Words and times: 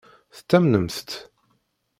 Tettamnemt-t? 0.35 1.11